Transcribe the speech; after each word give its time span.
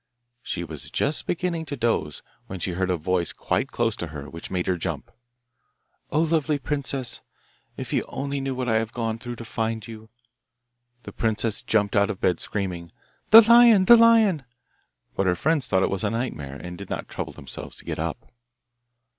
She 0.41 0.63
was 0.63 0.89
just 0.89 1.27
beginning 1.27 1.63
to 1.67 1.77
doze 1.77 2.23
when 2.47 2.59
she 2.59 2.71
heard 2.71 2.89
a 2.89 2.97
voice 2.97 3.31
quite 3.31 3.67
close 3.67 3.95
to 3.97 4.07
her, 4.07 4.27
which 4.27 4.49
made 4.49 4.65
her 4.65 4.75
jump. 4.75 5.11
'O 6.09 6.21
lovely 6.21 6.57
princess, 6.57 7.21
if 7.77 7.93
you 7.93 8.03
only 8.07 8.41
knew 8.41 8.55
what 8.55 8.67
I 8.67 8.77
have 8.77 8.93
gone 8.93 9.19
through 9.19 9.35
to 9.35 9.45
find 9.45 9.87
you!' 9.87 10.09
The 11.03 11.11
princess 11.13 11.61
jumped 11.61 11.95
out 11.95 12.09
of 12.09 12.19
bed 12.19 12.39
screaming, 12.39 12.91
'The 13.29 13.41
lion! 13.47 13.85
the 13.85 13.95
lion!' 13.95 14.43
but 15.15 15.27
her 15.27 15.35
friends 15.35 15.67
thought 15.67 15.83
it 15.83 15.91
was 15.91 16.03
a 16.03 16.09
nightmare, 16.09 16.55
and 16.55 16.79
did 16.79 16.89
not 16.89 17.07
trouble 17.07 17.33
themselves 17.33 17.77
to 17.77 17.85
get 17.85 17.99
up. 17.99 18.25